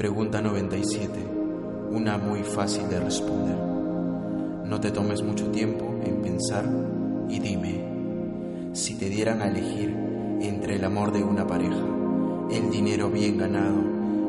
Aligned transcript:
Pregunta 0.00 0.40
97. 0.40 1.10
Una 1.90 2.16
muy 2.16 2.42
fácil 2.42 2.88
de 2.88 3.00
responder. 3.00 3.54
No 4.64 4.80
te 4.80 4.92
tomes 4.92 5.22
mucho 5.22 5.50
tiempo 5.50 5.94
en 6.02 6.22
pensar 6.22 6.64
y 7.28 7.38
dime, 7.38 7.84
si 8.72 8.94
te 8.94 9.10
dieran 9.10 9.42
a 9.42 9.48
elegir 9.48 9.94
entre 10.40 10.76
el 10.76 10.86
amor 10.86 11.12
de 11.12 11.22
una 11.22 11.46
pareja, 11.46 11.84
el 12.50 12.70
dinero 12.70 13.10
bien 13.10 13.36
ganado 13.36 13.76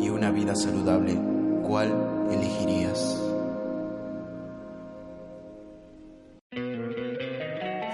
y 0.00 0.08
una 0.08 0.30
vida 0.30 0.54
saludable, 0.54 1.18
¿cuál 1.66 1.92
elegirías? 2.30 3.20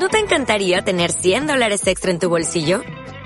¿No 0.00 0.08
te 0.08 0.18
encantaría 0.18 0.82
tener 0.82 1.12
100 1.12 1.46
dólares 1.46 1.86
extra 1.86 2.10
en 2.10 2.18
tu 2.18 2.28
bolsillo? 2.28 2.82